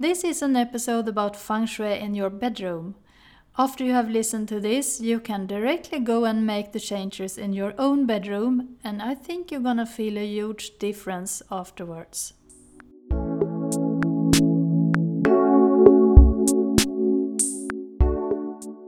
[0.00, 2.94] This is an episode about feng shui in your bedroom.
[3.58, 7.52] After you have listened to this, you can directly go and make the changes in
[7.52, 12.32] your own bedroom, and I think you're gonna feel a huge difference afterwards.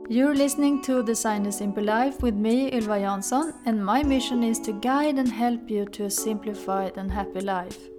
[0.09, 4.57] You're listening to Design a Simple Life with me, Ylva Jansson, and my mission is
[4.61, 7.92] to guide and help you to a simplified and happy life.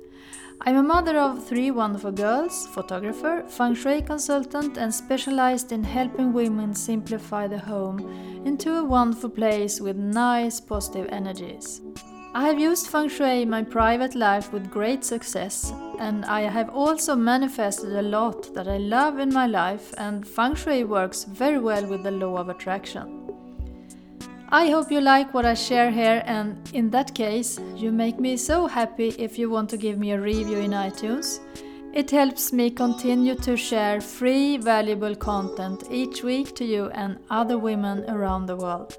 [0.61, 6.33] I'm a mother of three wonderful girls, photographer, feng shui consultant, and specialized in helping
[6.33, 8.01] women simplify the home
[8.47, 11.83] into a wonderful place with nice positive energies.
[12.35, 16.71] I have used feng shui in my private life with great success, and I have
[16.71, 21.59] also manifested a lot that I love in my life, and feng shui works very
[21.59, 23.24] well with the law of attraction.
[24.55, 28.37] I hope you like what I share here, and in that case, you make me
[28.37, 31.41] so happy if you want to give me a review in iTunes.
[31.93, 37.59] It helps me continue to share free, valuable content each week to you and other
[37.59, 38.97] women around the world.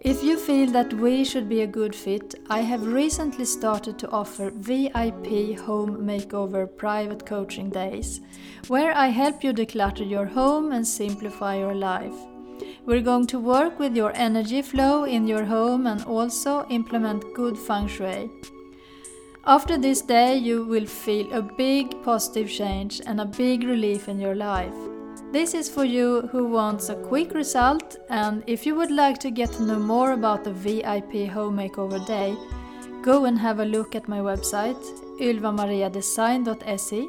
[0.00, 4.10] If you feel that we should be a good fit, I have recently started to
[4.10, 8.22] offer VIP home makeover private coaching days,
[8.68, 12.16] where I help you declutter your home and simplify your life.
[12.86, 17.58] We're going to work with your energy flow in your home and also implement good
[17.58, 18.30] feng shui.
[19.44, 24.20] After this day, you will feel a big positive change and a big relief in
[24.20, 24.74] your life.
[25.32, 29.30] This is for you who wants a quick result, and if you would like to
[29.30, 32.34] get to know more about the VIP Home Makeover Day,
[33.02, 34.82] go and have a look at my website,
[35.20, 37.08] ylvamariadesign.se.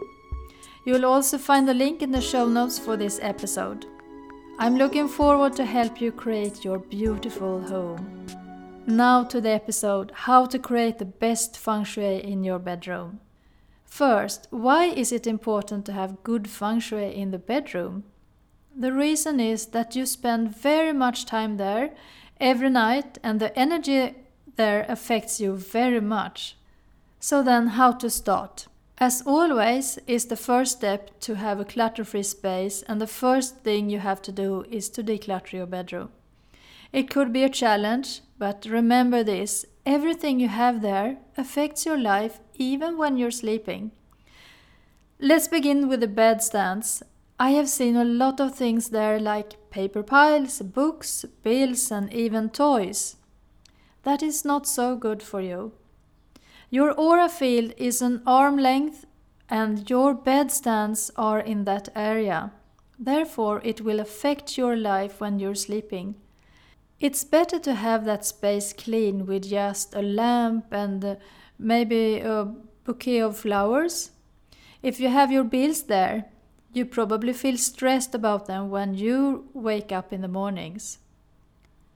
[0.85, 3.85] You will also find the link in the show notes for this episode.
[4.61, 8.25] I'm looking forward to help you create your beautiful home.
[8.85, 13.21] Now to the episode How to create the best feng shui in your bedroom.
[13.85, 18.03] First, why is it important to have good feng shui in the bedroom?
[18.75, 21.91] The reason is that you spend very much time there
[22.41, 24.13] every night and the energy
[24.57, 26.57] there affects you very much.
[27.21, 28.67] So then how to start?
[29.01, 33.89] As always, is the first step to have a clutter-free space and the first thing
[33.89, 36.09] you have to do is to declutter your bedroom.
[36.91, 42.41] It could be a challenge, but remember this, everything you have there affects your life
[42.55, 43.91] even when you're sleeping.
[45.17, 47.01] Let's begin with the bed stands.
[47.39, 52.49] I have seen a lot of things there like paper piles, books, bills and even
[52.49, 53.15] toys.
[54.03, 55.71] That is not so good for you.
[56.71, 59.05] Your aura field is an arm length
[59.49, 62.51] and your bed stands are in that area.
[62.99, 66.15] Therefore, it will affect your life when you're sleeping.
[66.99, 71.17] It's better to have that space clean with just a lamp and
[71.57, 72.53] maybe a
[72.83, 74.11] bouquet of flowers.
[74.83, 76.25] If you have your bills there,
[76.71, 80.99] you probably feel stressed about them when you wake up in the mornings.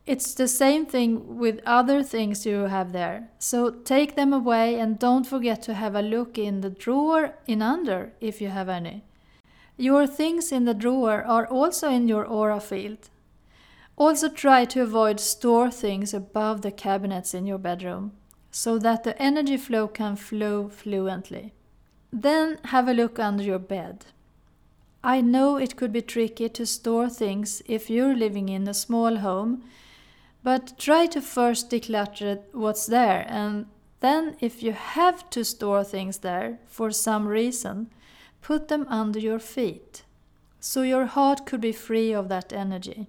[0.06, 3.30] It's the same thing with other things you have there.
[3.40, 7.62] So take them away and don't forget to have a look in the drawer in
[7.62, 9.03] under if you have any.
[9.78, 13.09] Your things in the drawer are also in your aura field.
[13.96, 18.12] Also try to avoid store things above the cabinets in your bedroom
[18.52, 21.53] so that the energy flow can flow fluently.
[22.12, 24.06] Then have a look under your bed.
[25.03, 29.18] I know it could be tricky to store things if you're living in a small
[29.18, 29.63] home
[30.44, 33.66] but try to first declutter what's there and
[34.04, 37.90] then if you have to store things there for some reason,
[38.42, 40.04] put them under your feet.
[40.59, 43.08] So your heart could be free of that energy.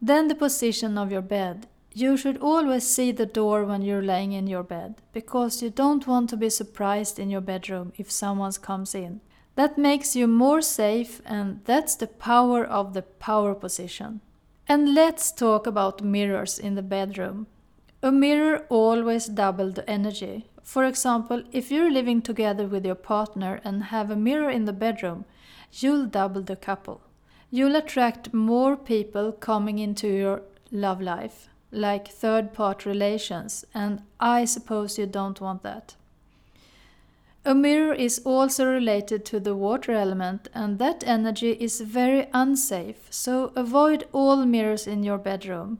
[0.00, 1.66] Then the position of your bed.
[1.92, 6.06] You should always see the door when you're laying in your bed because you don't
[6.06, 9.20] want to be surprised in your bedroom if someone comes in.
[9.56, 14.20] That makes you more safe and that's the power of the power position.
[14.66, 17.46] And let's talk about mirrors in the bedroom.
[18.02, 20.46] A mirror always double the energy.
[20.62, 24.72] For example, if you're living together with your partner and have a mirror in the
[24.72, 25.26] bedroom,
[25.72, 27.02] you'll double the couple.
[27.50, 30.42] You'll attract more people coming into your
[30.72, 35.94] love life, like third part relations, and I suppose you don't want that.
[37.46, 43.06] A mirror is also related to the water element, and that energy is very unsafe,
[43.10, 45.78] so avoid all mirrors in your bedroom.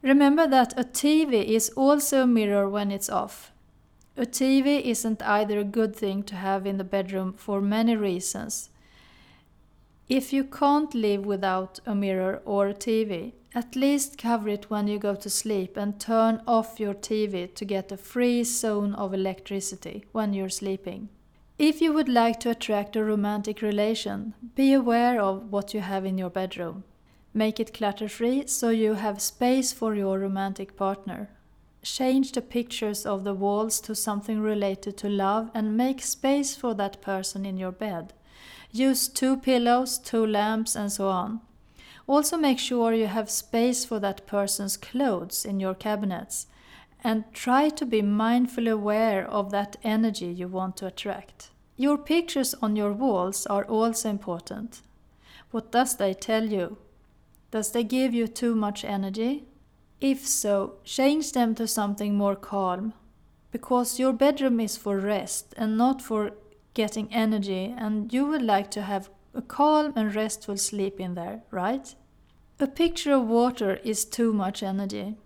[0.00, 3.52] Remember that a TV is also a mirror when it's off.
[4.16, 8.70] A TV isn't either a good thing to have in the bedroom for many reasons.
[10.08, 14.88] If you can't live without a mirror or a TV, at least cover it when
[14.88, 19.14] you go to sleep and turn off your TV to get a free zone of
[19.14, 21.08] electricity when you're sleeping.
[21.56, 26.04] If you would like to attract a romantic relation, be aware of what you have
[26.04, 26.82] in your bedroom.
[27.32, 31.30] Make it clutter free so you have space for your romantic partner.
[31.82, 36.74] Change the pictures of the walls to something related to love and make space for
[36.74, 38.14] that person in your bed.
[38.72, 41.40] Use two pillows, two lamps, and so on.
[42.06, 46.46] Also, make sure you have space for that person's clothes in your cabinets
[47.02, 51.50] and try to be mindfully aware of that energy you want to attract.
[51.76, 54.82] Your pictures on your walls are also important.
[55.50, 56.78] What does they tell you?
[57.50, 59.44] Does they give you too much energy?
[60.00, 62.92] If so, change them to something more calm,
[63.50, 66.32] because your bedroom is for rest and not for
[66.74, 71.42] getting energy, and you would like to have a calm and restful sleep in there,
[71.50, 71.94] right?
[72.60, 75.16] A picture of water is too much energy.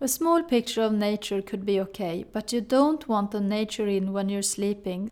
[0.00, 4.12] A small picture of nature could be okay, but you don't want the nature in
[4.12, 5.10] when you're sleeping.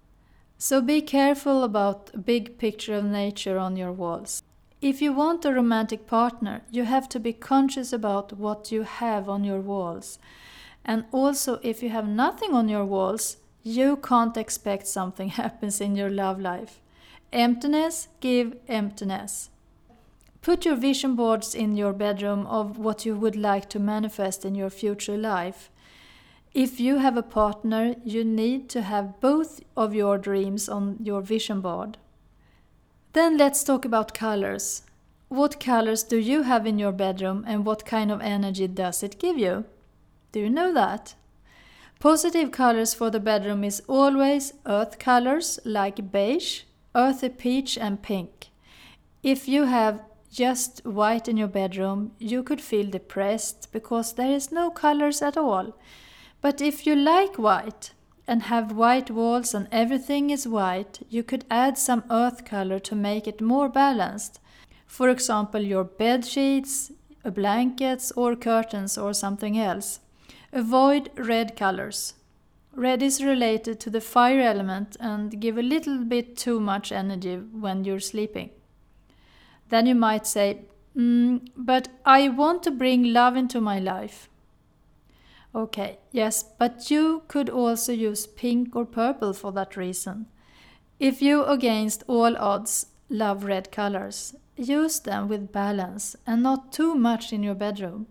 [0.56, 4.42] So be careful about a big picture of nature on your walls.
[4.80, 9.28] If you want a romantic partner, you have to be conscious about what you have
[9.28, 10.18] on your walls.
[10.84, 15.96] And also, if you have nothing on your walls, you can't expect something happens in
[15.96, 16.80] your love life.
[17.32, 19.50] Emptiness give emptiness.
[20.40, 24.54] Put your vision boards in your bedroom of what you would like to manifest in
[24.54, 25.70] your future life.
[26.54, 31.20] If you have a partner, you need to have both of your dreams on your
[31.20, 31.98] vision board.
[33.12, 34.84] Then let's talk about colors.
[35.28, 39.18] What colors do you have in your bedroom and what kind of energy does it
[39.18, 39.66] give you?
[40.32, 41.14] Do you know that?
[42.00, 46.62] Positive colors for the bedroom is always earth colors like beige,
[46.98, 48.50] earthy peach and pink.
[49.22, 54.52] If you have just white in your bedroom, you could feel depressed because there is
[54.52, 55.76] no colors at all.
[56.40, 57.92] But if you like white
[58.26, 62.94] and have white walls and everything is white, you could add some earth color to
[62.94, 64.40] make it more balanced.
[64.86, 66.92] For example, your bed sheets,
[67.24, 70.00] blankets or curtains or something else.
[70.52, 72.14] Avoid red colors.
[72.74, 77.36] Red is related to the fire element and give a little bit too much energy
[77.36, 78.50] when you're sleeping.
[79.68, 80.62] Then you might say,
[80.96, 84.28] mm, But I want to bring love into my life.
[85.54, 90.26] Okay, yes, but you could also use pink or purple for that reason.
[91.00, 96.94] If you, against all odds, love red colors, use them with balance and not too
[96.94, 98.06] much in your bedroom.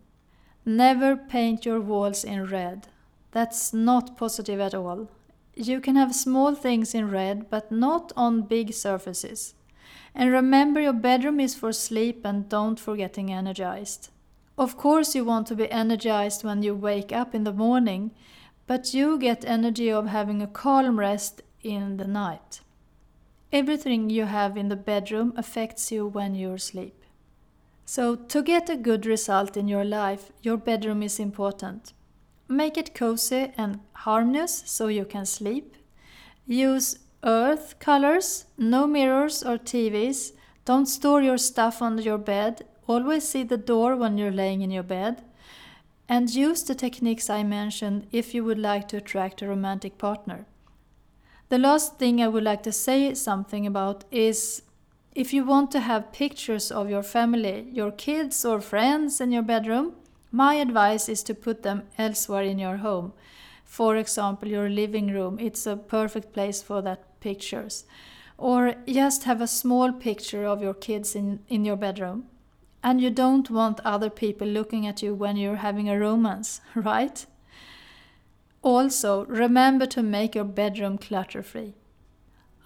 [0.65, 2.87] Never paint your walls in red.
[3.31, 5.09] That's not positive at all.
[5.55, 9.55] You can have small things in red, but not on big surfaces.
[10.13, 14.09] And remember your bedroom is for sleep and don't for getting energized.
[14.57, 18.11] Of course, you want to be energized when you wake up in the morning,
[18.65, 22.61] but you get energy of having a calm rest in the night.
[23.51, 27.03] Everything you have in the bedroom affects you when you're asleep.
[27.85, 31.93] So, to get a good result in your life, your bedroom is important.
[32.49, 35.75] Make it cozy and harmless so you can sleep.
[36.45, 40.31] Use earth colors, no mirrors or TVs.
[40.63, 42.65] Don't store your stuff under your bed.
[42.87, 45.23] Always see the door when you're laying in your bed.
[46.07, 50.45] And use the techniques I mentioned if you would like to attract a romantic partner.
[51.49, 54.61] The last thing I would like to say something about is
[55.15, 59.41] if you want to have pictures of your family, your kids or friends in your
[59.41, 59.95] bedroom,
[60.31, 63.13] my advice is to put them elsewhere in your home.
[63.63, 67.85] For example, your living room, it's a perfect place for that pictures.
[68.37, 72.25] Or just have a small picture of your kids in, in your bedroom.
[72.83, 77.25] And you don't want other people looking at you when you're having a romance, right?
[78.61, 81.73] Also, remember to make your bedroom clutter free.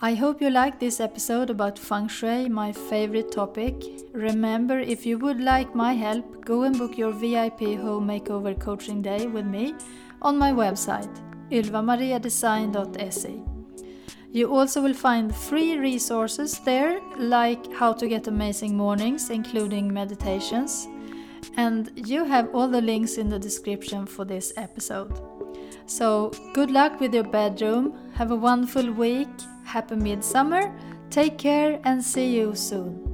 [0.04, 3.76] I hope you liked this episode about feng shui, my favorite topic.
[4.14, 9.04] Remember, if you would like my help, go and book your VIP home makeover coaching
[9.04, 9.76] day with me
[10.24, 11.14] on my website,
[11.52, 13.44] ylvamariadesign.se.
[14.32, 20.88] You also will find free resources there, like how to get amazing mornings, including meditations.
[21.58, 25.14] And you have all the links in the description for this episode.
[25.86, 28.00] So, good luck with your bedroom.
[28.16, 29.30] Have a wonderful week.
[29.72, 30.76] Happy Midsummer.
[31.10, 33.11] Take care and see you soon.